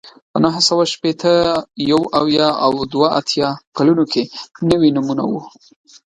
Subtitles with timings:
[0.31, 1.33] په نهه سوه شپېته،
[1.91, 4.23] یو اویا او دوه اتیا کلونو کې
[4.71, 5.41] نوي نومونه وو